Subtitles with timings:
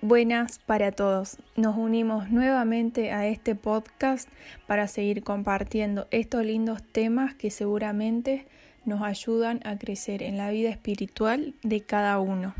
[0.00, 1.36] Buenas para todos.
[1.56, 4.30] Nos unimos nuevamente a este podcast
[4.66, 8.46] para seguir compartiendo estos lindos temas que seguramente
[8.86, 12.54] nos ayudan a crecer en la vida espiritual de cada uno.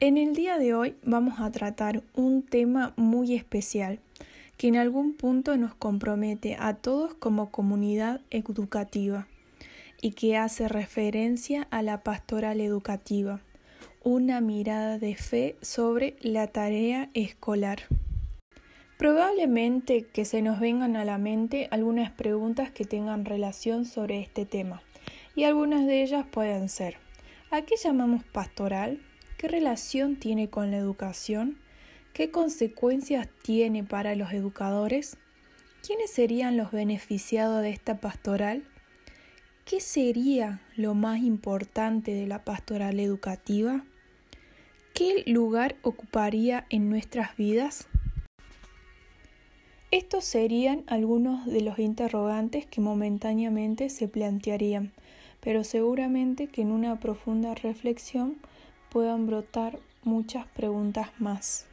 [0.00, 3.98] En el día de hoy vamos a tratar un tema muy especial
[4.58, 9.28] que en algún punto nos compromete a todos como comunidad educativa
[10.02, 13.40] y que hace referencia a la pastoral educativa,
[14.02, 17.82] una mirada de fe sobre la tarea escolar.
[18.96, 24.44] Probablemente que se nos vengan a la mente algunas preguntas que tengan relación sobre este
[24.44, 24.82] tema,
[25.36, 26.96] y algunas de ellas pueden ser
[27.52, 29.00] ¿a qué llamamos pastoral?
[29.36, 31.58] ¿Qué relación tiene con la educación?
[32.12, 35.16] ¿Qué consecuencias tiene para los educadores?
[35.86, 38.64] ¿Quiénes serían los beneficiados de esta pastoral?
[39.64, 43.84] ¿Qué sería lo más importante de la pastoral educativa?
[44.94, 47.86] ¿Qué lugar ocuparía en nuestras vidas?
[49.92, 54.92] Estos serían algunos de los interrogantes que momentáneamente se plantearían,
[55.40, 58.36] pero seguramente que en una profunda reflexión
[58.90, 61.67] puedan brotar muchas preguntas más.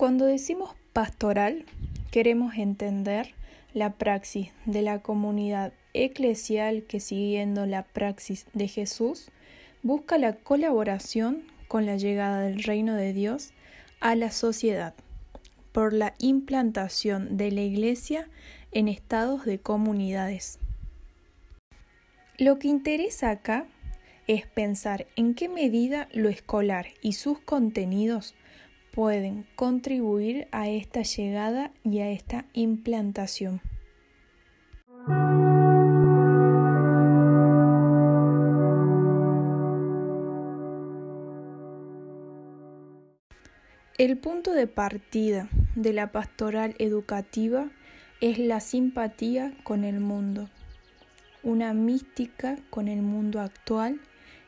[0.00, 1.66] Cuando decimos pastoral,
[2.10, 3.34] queremos entender
[3.74, 9.30] la praxis de la comunidad eclesial que siguiendo la praxis de Jesús
[9.82, 13.50] busca la colaboración con la llegada del reino de Dios
[14.00, 14.94] a la sociedad
[15.70, 18.26] por la implantación de la Iglesia
[18.72, 20.58] en estados de comunidades.
[22.38, 23.66] Lo que interesa acá
[24.26, 28.34] es pensar en qué medida lo escolar y sus contenidos
[28.90, 33.60] pueden contribuir a esta llegada y a esta implantación.
[43.98, 47.70] El punto de partida de la pastoral educativa
[48.20, 50.48] es la simpatía con el mundo
[51.42, 54.00] una mística con el mundo actual,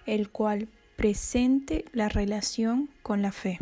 [0.06, 3.58] el cual presente la relación con la fe.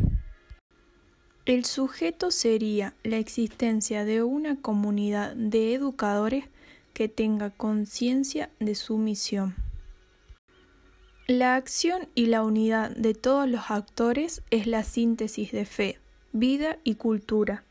[1.51, 6.45] El sujeto sería la existencia de una comunidad de educadores
[6.95, 9.57] que tenga conciencia de su misión.
[11.27, 15.99] La acción y la unidad de todos los actores es la síntesis de fe,
[16.33, 17.65] vida y cultura.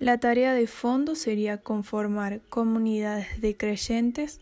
[0.00, 4.40] La tarea de fondo sería conformar comunidades de creyentes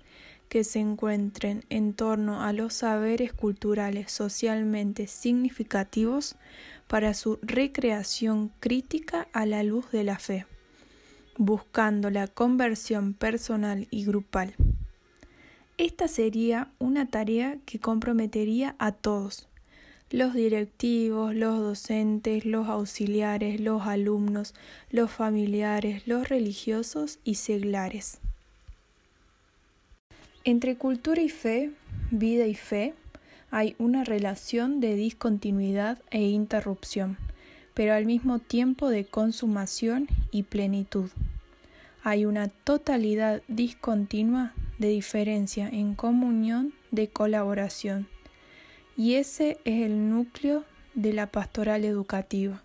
[0.49, 6.37] que se encuentren en torno a los saberes culturales socialmente significativos
[6.89, 10.47] para su recreación crítica a la luz de la fe,
[11.37, 14.55] buscando la conversión personal y grupal.
[15.77, 19.47] Esta sería una tarea que comprometería a todos,
[20.11, 24.55] los directivos, los docentes, los auxiliares, los alumnos,
[24.91, 28.19] los familiares, los religiosos y seglares.
[30.45, 31.71] Entre cultura y fe,
[32.11, 32.95] vida y fe,
[33.51, 37.17] hay una relación de discontinuidad e interrupción,
[37.75, 41.11] pero al mismo tiempo de consumación y plenitud.
[42.03, 48.07] Hay una totalidad discontinua de diferencia en comunión de colaboración,
[48.97, 52.61] y ese es el núcleo de la pastoral educativa.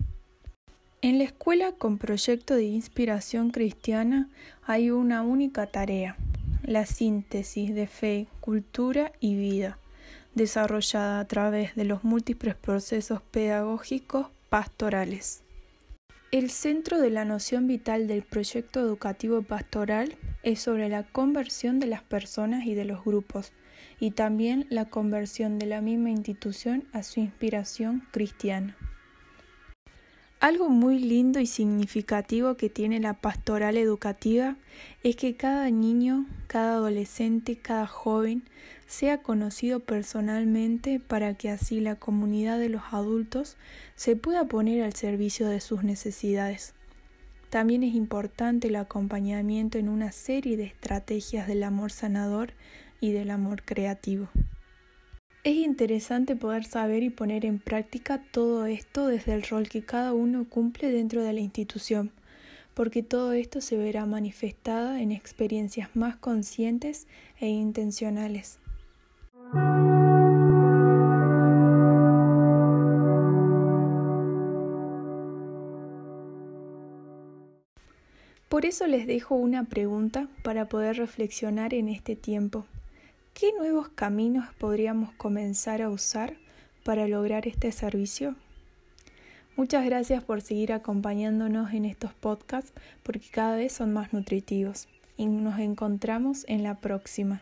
[1.02, 4.30] En la escuela con proyecto de inspiración cristiana
[4.66, 6.16] hay una única tarea,
[6.64, 9.78] la síntesis de fe, cultura y vida,
[10.36, 15.44] desarrollada a través de los múltiples procesos pedagógicos pastorales.
[16.32, 21.86] El centro de la noción vital del proyecto educativo pastoral es sobre la conversión de
[21.86, 23.52] las personas y de los grupos,
[24.00, 28.76] y también la conversión de la misma institución a su inspiración cristiana.
[30.40, 34.58] Algo muy lindo y significativo que tiene la pastoral educativa
[35.02, 38.44] es que cada niño, cada adolescente, cada joven
[38.88, 43.58] sea conocido personalmente para que así la comunidad de los adultos
[43.96, 46.74] se pueda poner al servicio de sus necesidades.
[47.50, 52.54] También es importante el acompañamiento en una serie de estrategias del amor sanador
[53.00, 54.30] y del amor creativo.
[55.44, 60.14] Es interesante poder saber y poner en práctica todo esto desde el rol que cada
[60.14, 62.12] uno cumple dentro de la institución,
[62.74, 67.08] porque todo esto se verá manifestada en experiencias más conscientes
[67.40, 68.58] e intencionales.
[78.54, 82.68] Por eso les dejo una pregunta para poder reflexionar en este tiempo.
[83.34, 86.36] ¿Qué nuevos caminos podríamos comenzar a usar
[86.84, 88.36] para lograr este servicio?
[89.56, 95.26] Muchas gracias por seguir acompañándonos en estos podcasts porque cada vez son más nutritivos y
[95.26, 97.42] nos encontramos en la próxima.